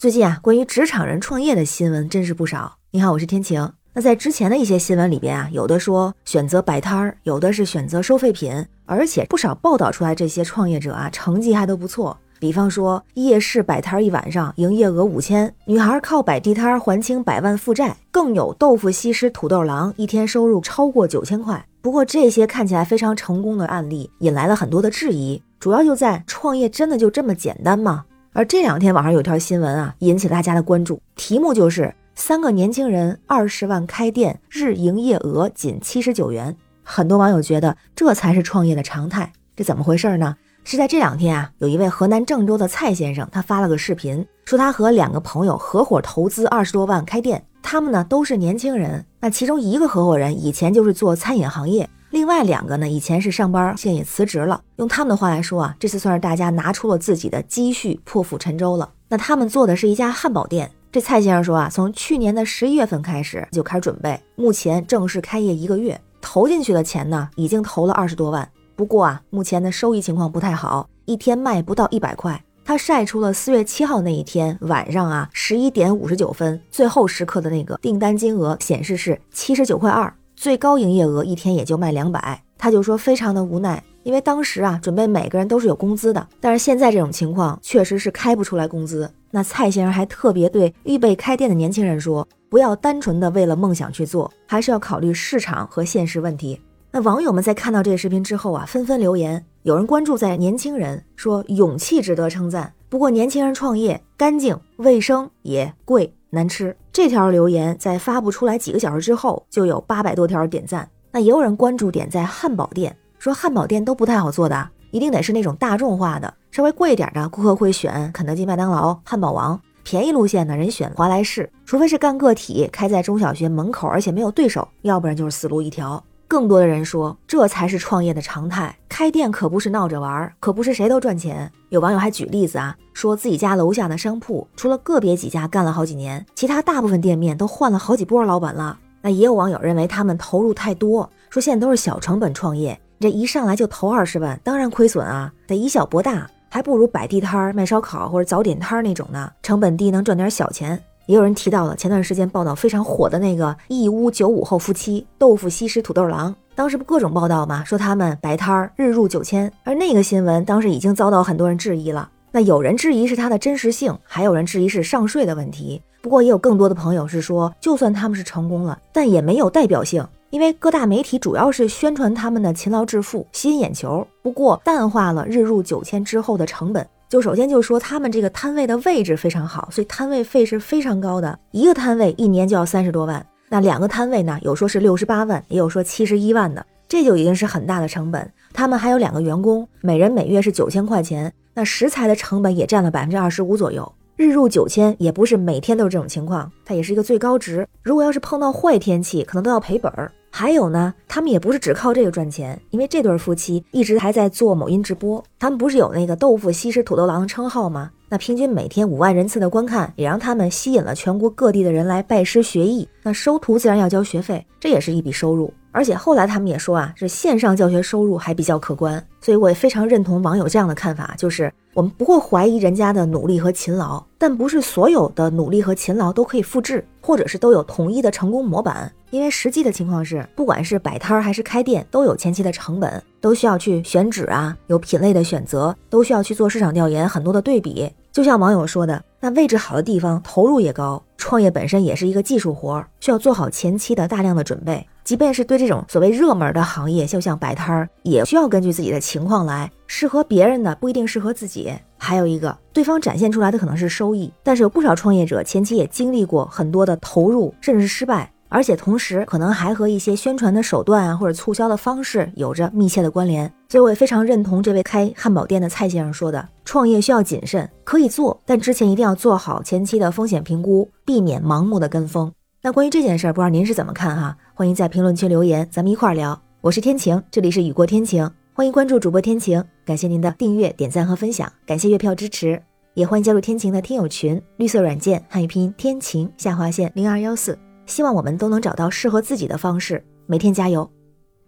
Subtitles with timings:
[0.00, 2.78] 最近啊，关于职场人创业的新闻真是不少。
[2.90, 3.70] 你好，我是天晴。
[3.92, 12.16] 那在之前的一些新闻里边啊，有的说选择摆摊儿，有的是选择收废品，而且不少报道出来这些创业者啊，成绩还都不错。
[12.38, 21.62] 比方说夜市摆摊儿一晚上营业额五千，女孩靠摆地摊儿还清百万负债，更有豆腐西施土豆郎一天收入超过九千块。
[21.82, 28.06] 不过这些看起来非常成功的案例，引来了很多的质疑，主要就在创业真的就这么简单吗？
[28.32, 36.56] 而这两天网上有条新闻啊，引起大家的关注，题目就是三个年轻人二十万开店，日营业额仅七十九元。
[36.84, 40.36] 很多网友觉得这才是创业的常态，这怎么回事呢？
[40.62, 51.88] 是在这两天啊，有一位河南郑州的蔡先生，他发了个视频，说他和两个朋友合伙投资二十多万开店，他们呢都是年轻人，那其中一个合伙人以前就是做餐饮行业。
[52.10, 54.60] 另外两个呢，以前是上班，现也辞职了。
[54.78, 58.90] 用他们的话来说啊，这次算是大家拿出了自己的积蓄，破釜沉舟了。
[59.08, 60.68] 那他们做的是一家汉堡店。
[60.90, 68.50] 这蔡先生说啊，从去年的十一月份开始就开始准备，目前正式开业一个月，投进去的钱呢，已经投了二十多万。
[68.74, 72.42] 不过啊，目前的收益情况不太好，一天卖不到一百块。
[72.70, 80.14] 他晒出了四月七号那一天晚上啊，十一点五十九分，最后时刻的那个订单金额显示是七十九块二。
[80.36, 89.12] 最高营业额一天也就卖两百，他就说非常的无奈，因为当时啊准备每个人都是有工资的，但是现在这种情况确实是开不出来工资。
[89.32, 96.60] 那蔡先生还特别对预备开店的年轻人说，不要单纯的为了梦想去做，还是要考虑市场和现实问题。
[96.92, 106.14] 那网友们在看到这个视频之后啊，纷纷留言，有人关注在年轻人说勇气值得称赞，不过年轻人创业干净卫生也贵。
[106.30, 110.88] 难吃这条留言在发布出来几个小时之后，就有八百多条点赞。
[111.12, 126.02] 那也有人关注点在汉堡店，说汉堡店都不太好做的，一定得是那种大众化的，稍微贵一点的，顾客会选肯德基、麦当劳、汉堡王；便宜路线的人选华莱士，除非是干个体，开在中小学门口，而且没有对手，要不然就是死路一条。
[126.30, 128.72] 更多的人说，这才是创业的常态。
[128.88, 131.50] 开店可不是闹着玩儿，可不是谁都赚钱。
[131.70, 138.78] 有网友还举例子啊，说自己家楼下的商铺，除了个别几家干了好几年，其他大部分店面都换了好几波老板了。
[139.02, 150.80] 那也有网友认为他们投入太多，说现在都是小成本创业，这一上来就投二十万，当然亏损啊，得以小博大，还不如摆地摊儿卖烧烤或者早点摊儿那种呢，成本低，能赚点小钱。
[151.10, 162.08] 也有人提到了前段时间报道非常火的那个义乌九五后夫妻豆腐西施土豆郎，当时不各种报道嘛，说他们摆摊儿日入九千，而那个新闻当时已经遭到很多人质疑了。
[162.30, 165.82] 那有人质疑是它的真实性，还有人质疑是上税的问题。
[166.00, 176.86] 不过也有更多的朋友是说，就算他们是成功了，但也没有代表性，因为各大媒体主要是宣传他们的勤劳致富，吸引眼球，不过淡化了日入九千之后的成本。
[177.10, 183.26] 就首先就说他们这个摊位的位置非常好，所以摊位费是非常高的，一个摊位一年就要三十多万。
[183.48, 188.32] 那两个摊位呢，有说是六十八万，也有说七十一万的，这就已经是很大的成本。
[188.52, 193.92] 他们还有两个员工，每人每月是九千块钱，那食材的成本也占了百分之二十五左右。
[194.14, 197.66] 日入九千也不是每天都是这种情况，它也是一个最高值。
[197.82, 200.12] 如果要是碰到坏天气，可能都要赔本儿。
[200.30, 205.22] 还有呢，他们也不是只靠这个赚钱，因为这对夫妻一直还在做某音直播。
[205.38, 207.90] 他们不是有那个豆腐西施土豆郎的称号吗？
[208.08, 212.88] 那平均每天五万人次的观看，也让他们吸引了全国各地的人来拜师学艺。
[213.02, 215.52] 那收徒自然要交学费，这也是一笔收入。
[215.72, 219.04] 而且后来他们也说啊，是线上教学收入还比较可观。
[219.20, 228.90] 所以我也非常认同网友这样的看法，就是我们不会怀疑人家的努力和勤劳，但不是所有的努力和勤劳都可以复制，或者是都有统一的成功模板。
[229.10, 237.90] 因为实际的情况是，不管是摆摊儿还是开店，都有前期的成本，都需要去选址啊，有品类的选择，都需要去做市场调研，很多的对比。
[238.12, 244.86] 就像网友说的，那位置好的地方投入也高，创业本身也是一个技术活，需要做好前期的大量的准备。
[245.10, 251.72] 即便是对这种所谓热门的行业，就像摆摊儿，也需要根据自己的情况来，适合别人的不一定适合自己。
[251.98, 258.32] 还有一个，对方展现出来的可能是收益，但是有不少创业者前期也经历过很多的投入，甚至是失败。
[258.48, 263.52] 而且同时，可能还和一些宣传的手段啊，或者促销的方式有着密切的关联。
[263.68, 272.32] 所以我也非常认同这位开汉堡店的蔡先生说的：创业需要谨慎，可以做，但之前一定要做好前期的风险评估，避免盲目的跟风。
[272.62, 274.36] 那关于这件事儿，不知道您是怎么看哈？
[274.52, 276.38] 欢迎在评论区留言，咱们一块儿聊。
[276.60, 279.64] 我是天晴，这里是雨过天晴，欢迎关注主播天晴。
[279.82, 282.62] 感谢您的订阅、点赞和分享，感谢月票支持，
[282.92, 287.58] 也欢迎加入天晴的听友群，绿色软件汉语拼音天晴下划线零二幺四。
[287.86, 290.90] 希望我们都能找到适合自己的方式，每天加油，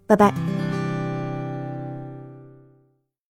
[0.06, 0.61] 拜拜。